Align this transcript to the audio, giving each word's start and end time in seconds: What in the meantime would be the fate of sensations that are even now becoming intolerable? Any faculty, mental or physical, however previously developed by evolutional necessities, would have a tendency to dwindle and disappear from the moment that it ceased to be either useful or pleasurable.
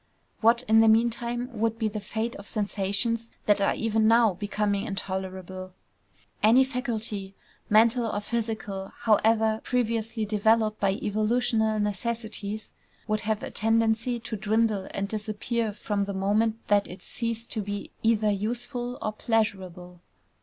What 0.39 0.63
in 0.67 0.79
the 0.79 0.87
meantime 0.87 1.47
would 1.53 1.77
be 1.77 1.87
the 1.87 1.99
fate 1.99 2.35
of 2.37 2.47
sensations 2.47 3.29
that 3.45 3.61
are 3.61 3.75
even 3.75 4.07
now 4.07 4.33
becoming 4.33 4.87
intolerable? 4.87 5.73
Any 6.41 6.63
faculty, 6.63 7.35
mental 7.69 8.07
or 8.07 8.19
physical, 8.19 8.93
however 9.01 9.61
previously 9.63 10.25
developed 10.25 10.79
by 10.79 10.93
evolutional 10.93 11.79
necessities, 11.79 12.73
would 13.07 13.19
have 13.19 13.43
a 13.43 13.51
tendency 13.51 14.19
to 14.21 14.35
dwindle 14.35 14.87
and 14.89 15.07
disappear 15.07 15.71
from 15.71 16.05
the 16.05 16.15
moment 16.15 16.67
that 16.67 16.87
it 16.87 17.03
ceased 17.03 17.51
to 17.51 17.61
be 17.61 17.91
either 18.01 18.31
useful 18.31 18.97
or 19.03 19.13
pleasurable. 19.13 20.01